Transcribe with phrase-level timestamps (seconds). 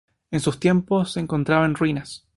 [0.31, 2.25] En sus tiempos, se encontraba en ruinas.